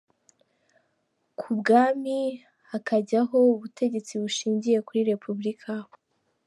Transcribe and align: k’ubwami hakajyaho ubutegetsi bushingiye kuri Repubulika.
k’ubwami 1.37 2.17
hakajyaho 2.71 3.35
ubutegetsi 3.53 4.13
bushingiye 4.21 4.77
kuri 4.87 4.99
Repubulika. 5.11 5.71